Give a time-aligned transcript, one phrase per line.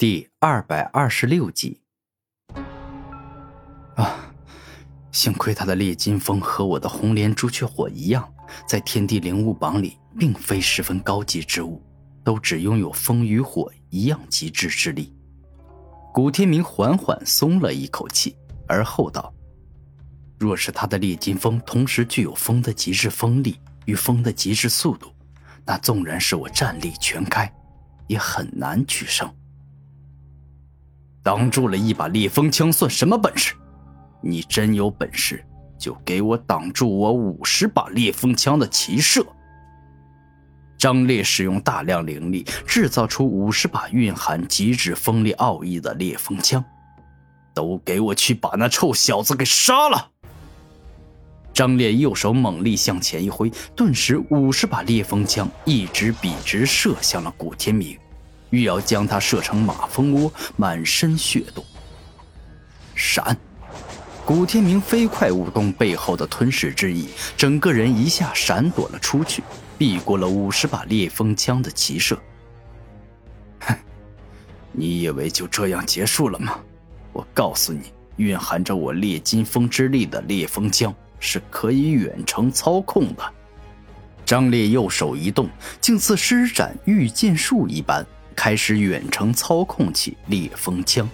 [0.00, 1.80] 第二百二十六集。
[3.96, 4.32] 啊，
[5.10, 8.32] 幸亏他的烈金风和我的红莲朱雀火一样，
[8.64, 11.82] 在天地灵物榜里并非十分高级之物，
[12.22, 15.12] 都只拥有风与火一样极致之力。
[16.14, 18.36] 古天明缓缓松了一口气，
[18.68, 19.34] 而后道
[20.38, 25.12] ：“若是他的烈金风同时具有风的极致锋利与风的极致速度，
[25.66, 27.52] 那纵然是我战力全开，
[28.06, 29.28] 也很难取胜。”
[31.28, 33.52] 挡住了一把烈风枪算什么本事？
[34.22, 35.44] 你真有本事，
[35.78, 39.22] 就给我挡住我五十把烈风枪的齐射！
[40.78, 46.64] 张烈使用大量灵力制造出五十把蕴含极致锋利奥义的烈风枪，
[47.52, 50.12] 都给我去把那臭小子给杀了！
[51.52, 57.98] 张烈右手猛力向前一挥，顿时五十把烈风枪一直笔直射向了古天明。
[58.50, 61.64] 欲要将他射成马蜂窝，满身血洞。
[62.94, 63.36] 闪！
[64.24, 69.42] 古天明飞快舞动背后的吞噬之翼，整个人一下闪躲了出去，
[69.78, 72.18] 避过了五十把烈风枪的齐射。
[73.60, 73.74] 哼，
[74.72, 76.58] 你以为就这样结束了吗？
[77.12, 83.22] 我告诉你，蕴含着我烈金风之力的烈风枪是可以远程操控的。
[84.26, 85.48] 张烈右手一动，
[85.80, 88.06] 竟似施展御剑术一般。
[88.38, 91.10] 开始远程操控起烈风枪。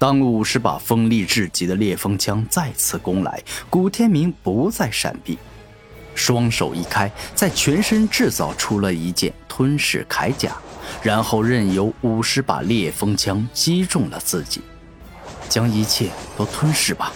[0.00, 5.38] 当五十把锋利至极的烈风枪再次攻来，古天明不再闪避，
[6.16, 10.56] 双手一开，在全身制造出了一件吞噬铠甲，
[11.04, 14.60] 然后任由五十把烈风枪击中了自己，
[15.48, 17.12] 将一切都吞噬吧。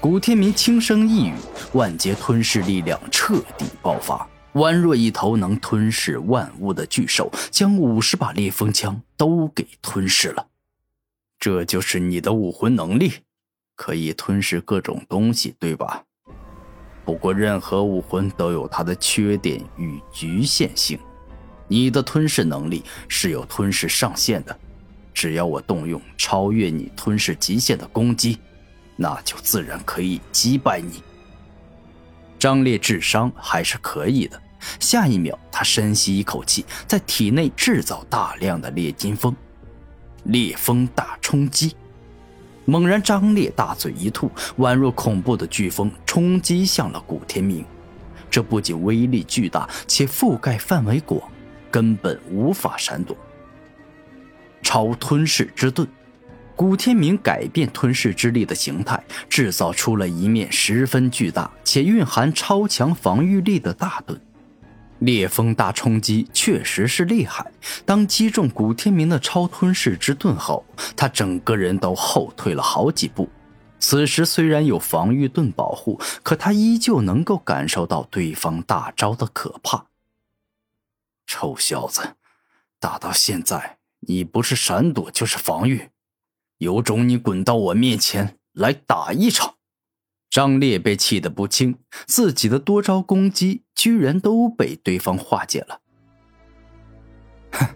[0.00, 1.34] 古天明轻声一语，
[1.74, 4.28] 万劫吞噬力量彻底爆发。
[4.54, 10.46] 宛若一头能吞噬万物的巨兽，将五十把烈风枪都给吞噬了。
[11.38, 13.12] 这就是你的武魂能力，
[13.74, 16.04] 可以吞噬各种东西，对吧？
[17.04, 20.98] 不过，任何武魂都有它的缺点与局限性。
[21.66, 24.56] 你的吞噬能力是有吞噬上限的，
[25.14, 28.38] 只要我动用超越你吞噬极限的攻击，
[28.94, 31.02] 那就自然可以击败你。
[32.42, 34.42] 张烈智商还是可以的。
[34.80, 39.32] 下一秒，他深吸一口气，在体内制造大量的烈金风，
[40.24, 41.76] 烈风大冲击。
[42.64, 47.64] 猛然，张烈大嘴一吐，宛若恐怖的飓风冲击向了古天明。
[48.28, 51.22] 这不仅威力巨大，且覆盖范围广，
[51.70, 53.16] 根本无法闪躲。
[54.64, 55.86] 超吞噬之盾。
[56.62, 64.20] 古天明改变吞噬之力的形态，制造出了一面十分巨大且蕴含超强防御力的大盾。
[65.00, 67.50] 烈风大冲击确实是厉害，
[67.84, 70.64] 当击中古天明的超吞噬之盾后，
[70.96, 73.28] 他整个人都后退了好几步。
[73.80, 79.86] 此时虽然有防御盾保护，可他依旧能够感受到对方大招的可怕。
[81.26, 82.14] 臭小子，
[82.78, 85.88] 打到现在，你不是闪躲就是防御。
[86.62, 89.54] 有种你滚到我面前来打一场！
[90.30, 91.74] 张烈被气得不轻，
[92.06, 95.80] 自己的多招攻击居然都被对方化解了。
[97.50, 97.66] 哼，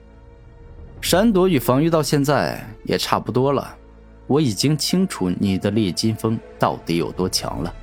[1.00, 3.76] 闪躲与防御到现在也差不多了，
[4.28, 7.74] 我已经清楚你的烈金风到底有多强了。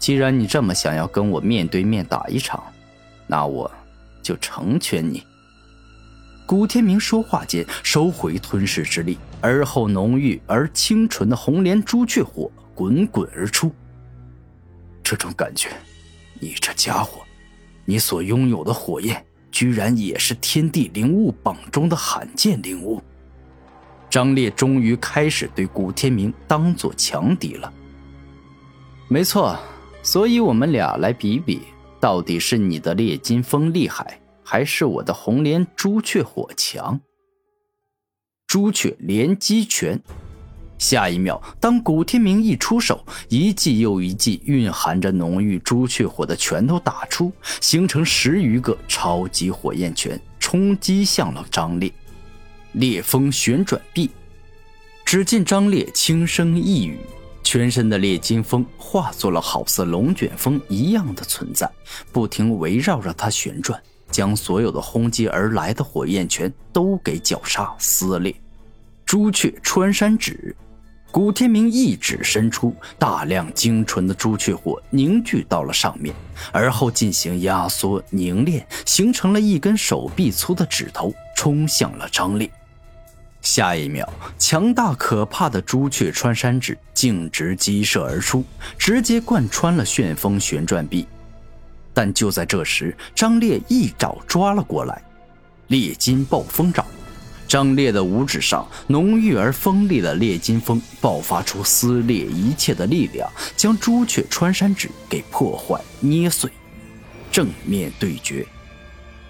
[0.00, 2.60] 既然你这么想要跟我面对面打一场，
[3.28, 3.70] 那我
[4.24, 5.22] 就成全你。
[6.46, 13.70] 古天明说话间，收回吞噬之力，而后浓郁而清纯的红莲朱雀火滚滚而出。
[15.02, 15.70] 这种感觉，
[16.38, 17.22] 你这家伙，
[17.84, 23.02] 你所拥有的火焰，居然也是天地灵物榜中的罕见灵物。
[24.08, 27.72] 张烈终于开始对古天明当做强敌了。
[29.08, 29.58] 没错，
[30.02, 31.62] 所以我们俩来比比，
[31.98, 34.20] 到底是你的烈金风厉害。
[34.42, 37.00] 还是我的红莲朱雀火强。
[38.50, 39.96] 朱雀连击拳，
[40.76, 47.30] 下一秒，当古天明一出手，一记又一记蕴含着浓郁朱雀火的拳头打出，
[47.60, 51.92] 形成十余个超级火焰拳，冲击向了张烈。
[52.72, 54.10] 烈风旋转臂，
[55.04, 56.98] 只见张烈轻声一语，
[57.44, 61.70] 全身的烈金风化作了好似龙卷风一样的存在，
[62.10, 63.80] 不停围绕着他旋转。
[64.10, 68.34] 将所有的轰击而来的火焰拳都给绞杀撕裂。
[69.04, 70.54] 朱雀穿山指，
[71.10, 76.14] 古天明一指伸出，大量精纯的朱雀火凝聚到了上面，
[76.52, 82.48] 而后进行压缩凝练，形成了一根手臂粗的指头，冲向了张烈。
[83.42, 84.06] 下一秒，
[84.38, 88.44] 强大可怕的朱雀穿山指径直激射而出，
[88.78, 91.08] 直接贯穿了旋风旋转臂。
[91.92, 95.02] 但就在这时，张烈一爪抓了过来，
[95.68, 96.84] 烈金暴风爪。
[97.48, 106.50] 张烈的五指上浓郁而锋利的烈金风爆发出撕裂一切的力量，将朱雀穿山指给破坏捏碎。
[107.32, 108.46] 正面对决，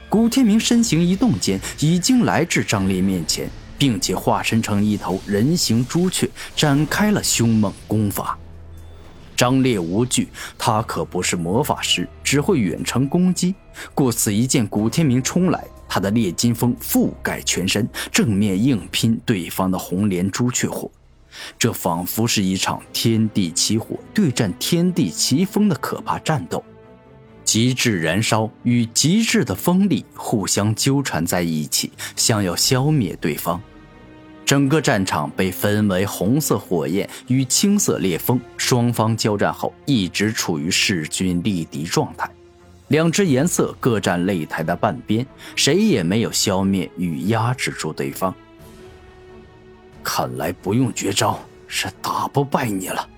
[0.08, 3.48] 古天明身形一动间，已经来至张烈面前。
[3.78, 8.38] 并且化身成一头人形朱雀，展开了凶猛攻法。
[9.34, 10.28] 张烈无惧，
[10.58, 13.56] 他可不是魔法师，只会远程攻击。
[13.92, 20.88] 故此，一见古天明冲来，他的烈金风覆盖全身，正面硬拼对方的红莲朱雀火。
[21.58, 26.62] 这仿佛是一场天地奇火对战天地奇风的可怕战斗。
[27.42, 33.60] 极致燃烧与极致的锋利互相纠缠在一起，想要消灭对方。
[34.50, 42.28] 整个战场被分为红色火焰与青色烈风，双方交战后一直处于势均力敌状态。
[42.88, 45.24] 两只颜色各占擂台的半边，
[45.54, 48.34] 谁也没有消灭与压制住对方。
[50.02, 51.38] 看来不用绝招
[51.68, 53.08] 是打不败你了。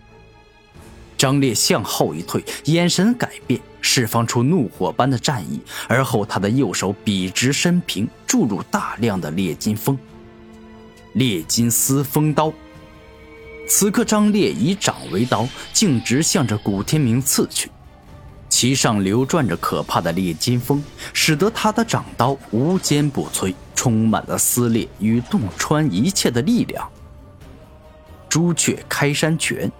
[1.17, 3.59] 张烈向后一退，眼神改变。
[3.81, 5.59] 释放出怒火般的战意，
[5.89, 9.99] 而后他的右手笔直伸平，注入大量的烈金风。
[11.13, 12.53] 烈金丝风刀。
[13.69, 17.71] 此刻，张烈以掌为刀，径直向着古天明刺去，
[18.49, 20.83] 其上流转着可怕的烈金风，
[21.13, 26.89] 使得他的掌刀无坚不摧，充满了撕裂与洞穿一切的力量。
[28.29, 29.71] 朱雀开山拳。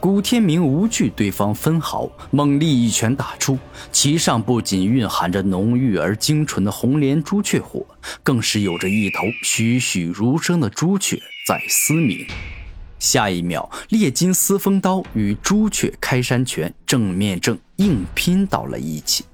[0.00, 3.58] 古天明无惧对方分毫，猛力一拳打出，
[3.90, 7.84] 其上不仅蕴含着浓郁而精纯的红莲朱雀火，
[8.22, 12.24] 更是有着一头栩栩如生的朱雀在嘶鸣。
[13.00, 19.24] 下一秒，烈金丝风刀与朱雀开山拳正面正硬拼到了一起，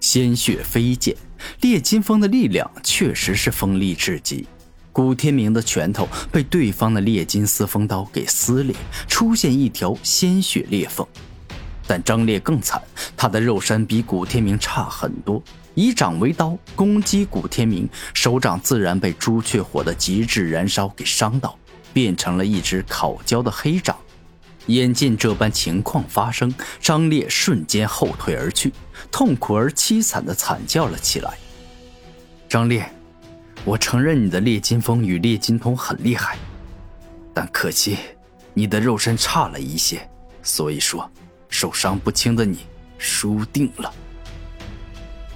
[0.00, 1.16] 鲜血飞溅，
[1.62, 4.46] 烈金风的力量确实是锋利至极。
[4.92, 8.74] 古天明的拳头被对方的烈金丝风刀给撕裂，
[9.06, 11.06] 出现一条鲜血裂缝。
[11.86, 12.82] 但张烈更惨，
[13.16, 15.42] 他的肉身比古天明差很多。
[15.74, 21.56] 以掌为刀攻击古天明，手掌自然被朱雀火的极致燃烧给伤到，
[21.92, 23.96] 变成了一只烤焦的黑掌。
[24.66, 28.72] 眼见这般情况发生，张烈瞬间后退而去，
[29.10, 31.38] 痛苦而凄惨的惨叫了起来。
[32.48, 32.97] 张烈。
[33.68, 36.38] 我承认你的烈金风与烈金通很厉害，
[37.34, 37.98] 但可惜
[38.54, 40.08] 你的肉身差了一些，
[40.42, 41.06] 所以说
[41.50, 42.60] 受伤不轻的你
[42.96, 43.92] 输定了。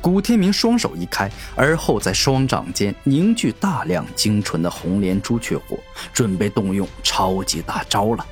[0.00, 5.78] 古天明双手一开，而后在双掌间凝聚大量精纯的红莲朱雀火，
[6.14, 8.26] 准备动用超级大招了。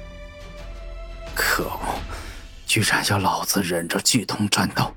[1.34, 2.00] 可恶，
[2.64, 4.94] 居然要老子忍着剧痛战斗，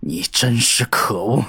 [0.00, 1.44] 你真是可恶！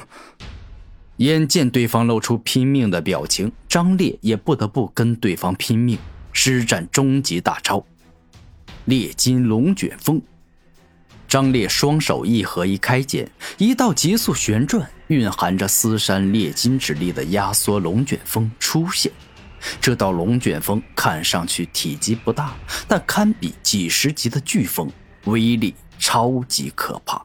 [1.17, 5.97] 眼见对方露出拼命的表情，张烈也不得不跟对方拼命，
[6.31, 7.85] 施展终极大招——
[8.85, 10.21] 烈金龙卷风。
[11.27, 19.11] 张烈双手一合一开间，一道急速旋转、蕴含着撕山裂金之力的压缩龙卷风出现。
[19.79, 22.53] 这道龙卷风看上去体积不大，
[22.87, 24.91] 但堪比几十级的飓风，
[25.25, 27.23] 威力超级可怕。